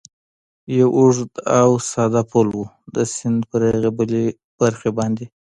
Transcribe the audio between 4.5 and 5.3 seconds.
برخې باندې.